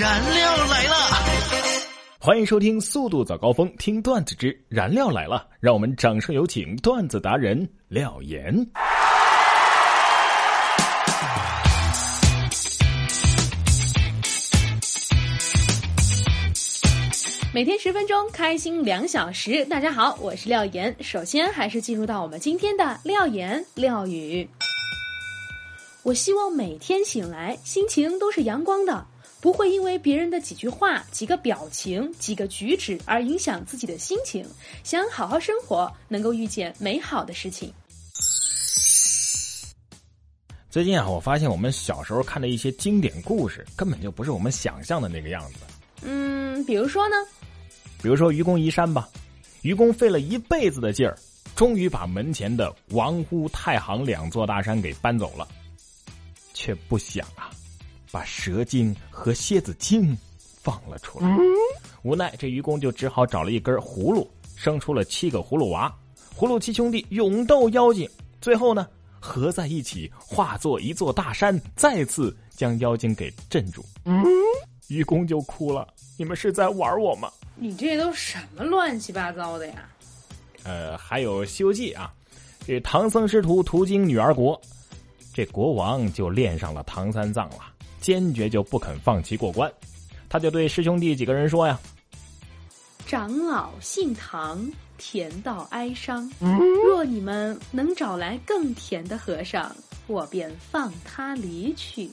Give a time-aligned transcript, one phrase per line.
[0.00, 0.94] 燃料来了！
[2.18, 8.66] 欢迎收听《速度早高峰》，听段子之燃料来了，让我们掌声有请段子达人廖岩。
[17.52, 19.66] 每天十分钟，开心两小时。
[19.66, 20.96] 大家好，我是廖岩。
[21.00, 24.48] 首先还是进入到我们今天的廖岩廖语。
[26.02, 29.06] 我希望每天醒来，心情都是阳光的，
[29.40, 34.46] 不会因为别人的几句话、几个表情、几个举止而影响自己的心情。
[34.84, 37.72] 想好好生活，能够遇见美好的事情。
[40.70, 45.58] 最近啊，我发现我们小时候看的一些经典故事，根本就不是我们想象的那个样子。
[46.02, 47.16] 嗯，比如说呢？
[48.00, 49.08] 比如说愚公移山吧，
[49.62, 51.18] 愚公费了一辈子的劲儿，
[51.56, 55.48] 终于把门前的王屋、太行两座大山给搬走了，
[56.54, 57.49] 却不想啊，
[58.10, 60.16] 把蛇精和蝎子精
[60.62, 61.28] 放了出来。
[62.02, 65.92] 无奈这愚公就只好找了一根葫芦，生出了七个葫芦娃。
[66.36, 68.08] 葫芦七兄弟勇斗妖精，
[68.40, 68.86] 最后呢
[69.20, 73.84] 合在一起化作一座大山，再次将妖精给镇住。
[74.88, 75.86] 愚公就哭了
[76.18, 79.88] ：“你们是在玩我吗？”你这都什么乱七八糟的呀？
[80.64, 82.12] 呃，还有《西游记》啊，
[82.66, 84.60] 这唐僧师徒途经女儿国，
[85.32, 87.58] 这国王就恋上了唐三藏了，
[88.00, 89.70] 坚决就不肯放弃过关。
[90.28, 91.78] 他就对师兄弟几个人说呀
[93.06, 94.64] ：“长老姓唐，
[94.96, 96.30] 甜到哀伤。
[96.86, 99.74] 若你们能找来更甜的和尚，
[100.06, 102.10] 我便放他离去。”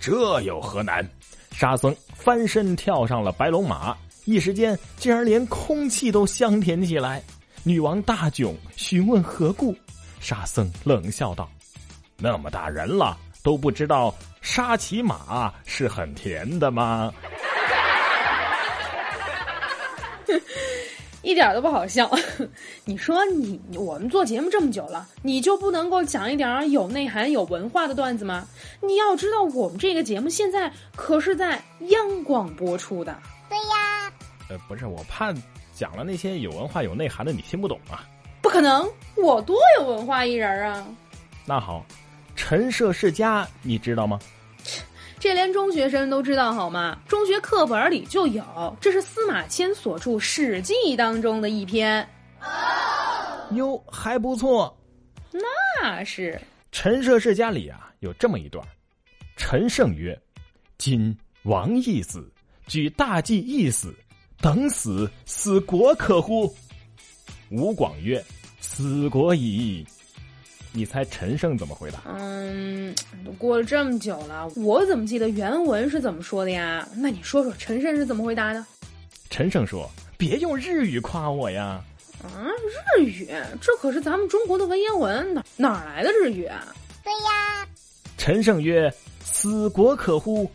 [0.00, 1.06] 这有何难？
[1.52, 3.96] 沙僧翻身跳上了白龙马。
[4.24, 7.22] 一时间，竟然连空气都香甜起来。
[7.64, 9.74] 女王大窘，询问何故？
[10.20, 11.50] 沙僧冷笑道
[12.16, 14.14] ：“那么大人了，都不知道
[14.50, 17.12] 沙琪玛是很甜的吗？”
[21.20, 22.10] 一点都不好笑。
[22.86, 28.46] 你说你我们做节目这么久了，你就不能够讲一点有内涵、有文化的段子吗？
[28.80, 33.14] 你要知道，我们这个节目现在可是在央广播出的。
[33.50, 34.10] 对呀。
[34.48, 35.30] 呃，不是，我怕
[35.74, 38.08] 讲了那些有文化、有内涵的，你听不懂啊。
[38.40, 40.86] 不可能，我多有文化一人啊。
[41.44, 41.84] 那好，
[42.34, 44.18] 陈涉世家你知道吗？
[45.20, 46.98] 这连中学生都知道好吗？
[47.08, 48.44] 中学课本里就有，
[48.80, 52.08] 这是司马迁所著《史记》当中的一篇。
[53.52, 54.74] 哟，还不错。
[55.32, 56.40] 那是
[56.70, 58.64] 陈涉世家里啊，有这么一段：
[59.36, 60.16] 陈胜曰
[60.78, 62.30] ：“今王亦死，
[62.66, 63.94] 举大计亦死。”
[64.40, 66.54] 等死，死国可乎？
[67.50, 68.24] 吴广曰
[68.60, 69.84] ：“死国矣。”
[70.78, 72.02] 你猜陈胜怎么回答？
[72.06, 72.94] 嗯，
[73.24, 76.88] 都过了这么久了，我怎么记得原文是怎么说的呀？
[76.94, 78.64] 那你说说陈胜是怎么回答的？
[79.28, 81.82] 陈胜说：“别用日语夸我呀！”
[82.22, 82.46] 啊，
[82.96, 83.28] 日语？
[83.60, 86.64] 这可是咱们中国的文言文，哪哪来的日语啊？
[87.02, 87.66] 对呀。
[88.16, 88.88] 陈胜曰
[89.20, 90.48] ：“死国可乎？”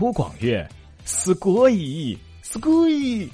[0.00, 0.66] 吴广曰
[1.04, 3.28] ：“死国矣。”死鬼！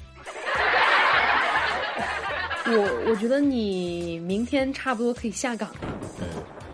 [2.67, 5.79] 我我觉得你明天差不多可以下岗了。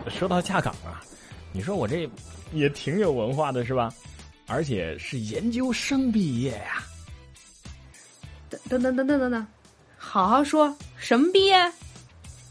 [0.06, 1.01] 呃，说到下岗啊，
[1.51, 2.09] 你说我这
[2.53, 3.94] 也挺有文化的是吧？
[4.47, 6.84] 而且是研究生毕业呀。
[8.67, 9.47] 等等等等等等，
[9.97, 11.56] 好好说，什么毕业？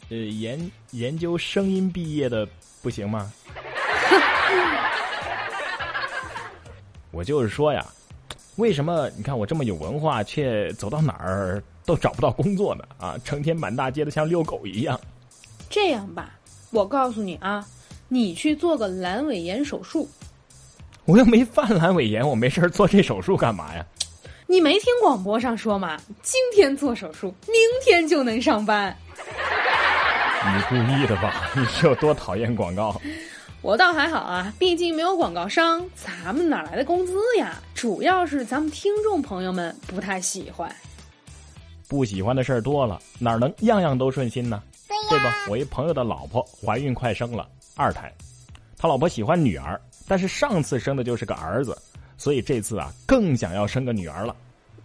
[0.08, 2.48] 呃，研研究声音毕业的
[2.82, 3.30] 不行吗？
[7.10, 7.84] 我就是说呀。
[8.56, 12.84] 为什么你看我这么有文化，却走到哪儿都找不到工作呢？
[12.98, 15.00] 啊，成天满大街的像遛狗一样。
[15.70, 16.38] 这样吧，
[16.70, 17.66] 我告诉你啊，
[18.08, 20.08] 你去做个阑尾炎手术。
[21.04, 23.84] 我又没犯阑尾炎，我没事做这手术干嘛呀？
[24.46, 26.00] 你没听广播上说吗？
[26.22, 27.54] 今天做手术，明
[27.84, 28.96] 天就能上班。
[29.16, 31.50] 你故意的吧？
[31.56, 33.00] 你是有多讨厌广告？
[33.62, 37.56] 我倒还好啊，毕竟没有广告商，咱们哪来的工资呀？
[37.74, 40.74] 主要是咱们听众朋友们不太喜欢，
[41.88, 44.62] 不喜欢的事儿多了，哪能样样都顺心呢？
[45.10, 45.34] 对吧？
[45.48, 48.10] 我一朋友的老婆怀孕快生了二胎，
[48.78, 51.76] 他老婆喜欢女儿，但是上次生的就是个儿子，
[52.16, 54.34] 所以这次啊更想要生个女儿了。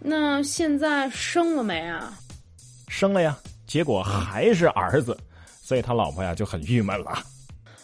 [0.00, 2.12] 那现在生了没啊？
[2.88, 5.16] 生了呀，结果还是儿子，
[5.62, 7.10] 所以他老婆呀就很郁闷了。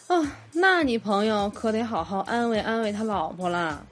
[0.07, 0.15] 啊，
[0.53, 3.85] 那你朋友可得好好安慰安慰他老婆了。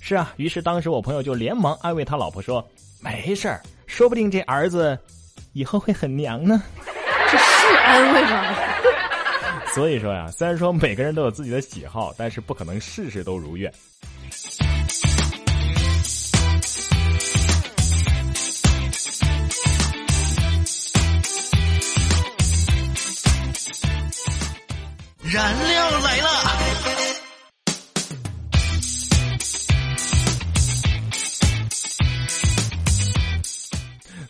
[0.00, 2.66] 是啊，于是当时我朋友就连忙安慰他老婆说
[3.00, 4.98] ：“没事儿，说不定这儿子
[5.52, 6.62] 以后会很娘呢。”
[7.74, 8.54] 安慰吗？
[9.74, 13.72] 所以说呀，虽然说每个人都有自己的喜好，但是不可能事事都如愿。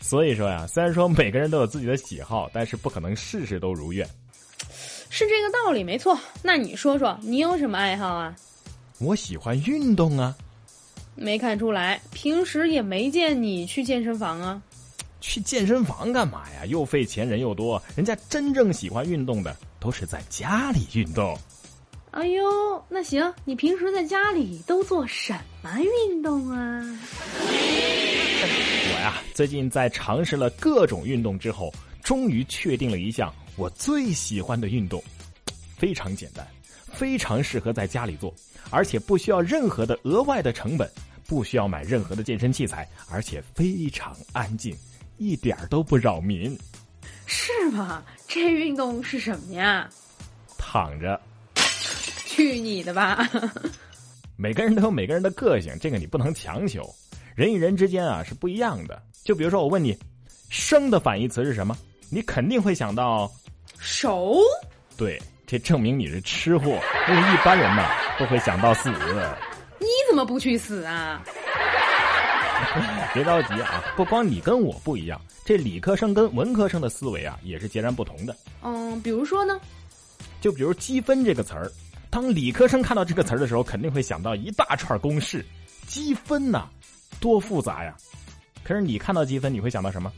[0.06, 4.08] 所以说呀，虽然说每个人都有自己的喜好，但是不可能事事都如愿。
[5.10, 6.16] 是这个道理，没错。
[6.44, 8.32] 那你说说，你有什么爱好啊？
[9.00, 10.32] 我喜欢运动啊。
[11.16, 14.62] 没看出来，平时也没见你去健身房啊。
[15.20, 16.64] 去健身房干嘛呀？
[16.66, 17.82] 又费钱，人又多。
[17.96, 21.36] 人家真正喜欢运动的，都是在家里运动。
[22.12, 22.44] 哎呦，
[22.88, 27.00] 那行，你平时在家里都做什么运动啊？
[28.48, 31.72] 我呀，最近在尝试了各种运动之后，
[32.02, 35.02] 终于确定了一项我最喜欢的运动，
[35.76, 36.46] 非常简单，
[36.92, 38.34] 非常适合在家里做，
[38.70, 40.90] 而且不需要任何的额外的成本，
[41.26, 44.76] 不需要买任何的健身器材，而且非常安静。
[45.18, 46.56] 一点都不扰民，
[47.24, 48.02] 是吗？
[48.28, 49.88] 这运动是什么呀？
[50.58, 51.20] 躺着。
[52.26, 53.26] 去你的吧！
[54.36, 56.94] 每个人都有每个人的个性，这个你不能强求。
[57.36, 59.00] 人与人之间啊是不一样的。
[59.22, 59.96] 就比如说，我问你，
[60.48, 61.76] 生的反义词是什么？
[62.08, 63.30] 你肯定会想到
[63.78, 64.38] 熟。
[64.96, 66.80] 对，这证明你是吃货。
[67.08, 67.86] 因为一般人呢
[68.18, 68.88] 都会想到死。
[69.78, 71.22] 你怎么不去死啊？
[73.12, 78.34] 别着急啊，不光你跟我不一样，这理科生跟文科生的思维啊也是截然不同的。
[78.62, 79.60] 嗯，比如说呢？
[80.40, 81.70] 就比如积分这个词儿，
[82.08, 85.44] 当理科生看到这个词儿的时候，肯定会想到一大串公式。
[85.86, 86.68] 积分呐，
[87.20, 87.96] 多复杂呀！
[88.64, 90.12] 可是你看到积分，你会想到什么？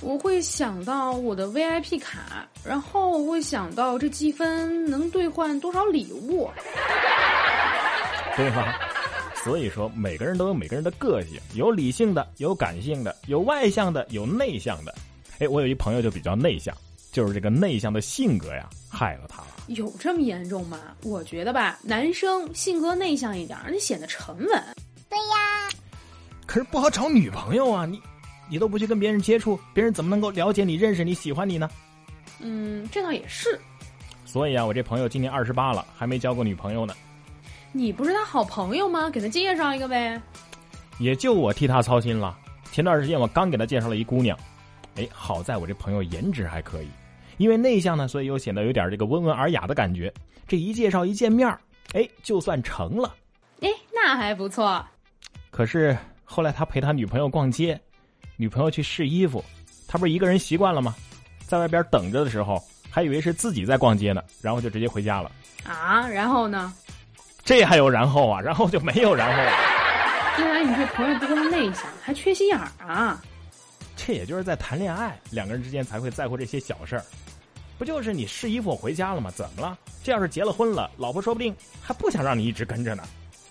[0.00, 6.50] 我会想到我的 VIP 卡，然后会想到这积分能兑换多少礼物，
[8.36, 8.74] 对吗？
[9.42, 14.94] 所以说，每个人都有每个人的个性，有理性的，有感性的，有外向的，有内向的。
[15.38, 16.74] 哎，我有一朋友就比较内向，
[17.12, 19.48] 就是这个内向的性格呀，害了他了。
[19.68, 20.78] 有这么严重吗？
[21.02, 24.62] 我觉得吧，男生性格内向一点，你显得沉稳。
[26.54, 27.84] 可是不好找女朋友啊！
[27.84, 28.00] 你，
[28.48, 31.68] 你都不去跟别人接触，别人怎么能够了解你、认识你、喜欢你呢？
[32.38, 33.58] 嗯，这倒也是。
[34.24, 36.94] 所以啊，我这朋友今年二十八了，还没交过女朋友呢。
[37.72, 39.10] 你不是他好朋友吗？
[39.10, 40.22] 给他介绍一个呗。
[40.98, 42.38] 也就我替他操心了。
[42.70, 44.38] 前段时间我刚给他介绍了一姑娘，
[44.94, 46.88] 哎，好在我这朋友颜值还可以，
[47.36, 50.14] 因为内向呢，所以又显得有点这个温文尔雅的感觉。
[50.46, 51.48] 这一介绍一见面，
[51.94, 53.12] 哎，就算成了。
[53.60, 54.86] 哎，那还不错。
[55.50, 57.80] 可是后来他陪他女朋友逛街，
[58.36, 59.44] 女朋友去试衣服，
[59.86, 60.94] 他不是一个人习惯了吗？
[61.46, 65.30] 在外边等着的时候，还以为是自己在逛街呢，然后就直接回家了。
[65.64, 66.72] 啊，然后呢？
[67.44, 68.40] 这还有然后啊？
[68.40, 69.52] 然后就没有然后了。
[70.34, 73.22] 看来你这朋友不光内向，还缺心眼儿啊！
[73.94, 77.04] 这也就是在谈恋爱，两个人之间才会在乎这些小事儿。
[77.78, 79.30] 不就是你试衣服回家了吗？
[79.30, 79.78] 怎么了？
[80.02, 83.04] 这要是结了婚了，老婆说不定还不想让你一直跟着呢。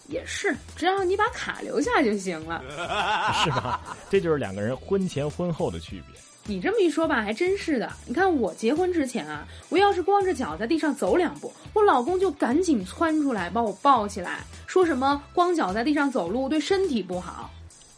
[0.08, 2.62] 也是，只要你把卡留下就行了，
[3.44, 3.80] 是吧？
[4.10, 6.20] 这就是两个人婚前婚后的区别。
[6.46, 7.90] 你这么一说吧，还真是的。
[8.06, 17.50] 你看我结婚之前啊，我要是光着脚在地上走两步，我老公就赶紧窜出来把我抱起来，说什么光脚在地上走路对身体不好。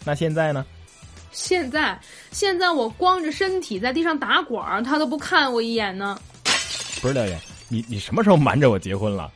[0.05, 0.63] 那现在呢？
[1.31, 1.99] 现在，
[2.31, 6.17] 现在我光着身体在地上打滚儿，他都不看我一眼呢。
[7.01, 7.37] 不是廖岩，
[7.67, 9.29] 你你什么时候瞒着我结婚了？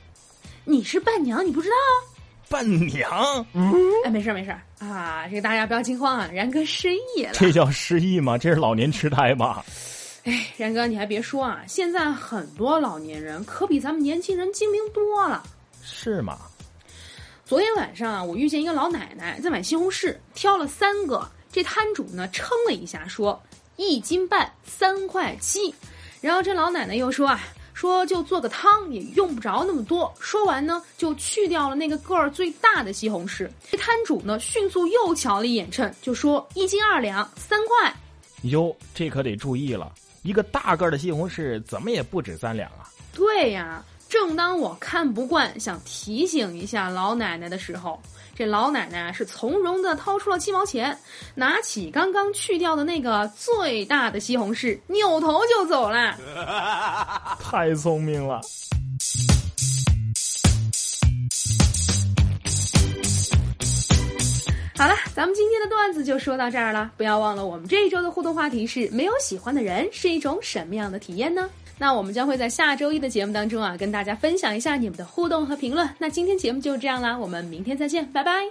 [0.63, 1.75] 你是伴娘，你不知道？
[2.49, 3.45] 伴娘？
[3.53, 7.31] 嗯哎，没事没事啊，这个大家不要惊慌啊，然哥失忆了。
[7.33, 8.37] 这叫失忆吗？
[8.37, 9.63] 这是老年痴呆吧？
[10.23, 15.43] 哎，然哥，你还别说啊，现在很多老年人可比咱们年轻人精明多了。
[15.81, 16.37] 是吗？
[17.45, 23.41] 昨天晚上啊，我遇见一个老奶奶在买西红柿，挑了三个，这摊主呢称了一下，说
[23.75, 25.73] 一斤半三块七，
[26.21, 27.39] 然后这老奶奶又说啊。
[27.79, 30.13] 说就做个汤也用不着那么多。
[30.19, 33.49] 说完呢，就去掉了那个个儿最大的西红柿。
[33.71, 37.95] 这摊主呢，迅速又瞧了一眼秤，就说一斤二两，三块。
[38.41, 39.93] 哟，这可得注意了，
[40.23, 42.83] 一个大个儿的西红柿怎么也不止三两啊？
[43.13, 48.01] 对呀，正当我看不惯，想提醒一下老奶奶的时候。
[48.35, 50.97] 这老奶奶是从容的掏出了七毛钱，
[51.35, 56.17] 拿起刚刚去掉的那个最大的西红柿，扭头就走了。
[57.39, 58.41] 太聪明了！
[64.75, 66.89] 好了，咱们今天的段子就说到这儿了。
[66.97, 71.47] 不要忘了，我们这一周的互动话题是：没有喜欢的人是一种什么样的体验呢？
[71.79, 75.89] 那我们将会在下周一的节目当中啊，跟大家分享一下你们的互动和评论。
[75.97, 78.49] 那今天节目就这样啦，我们明天再见，拜拜。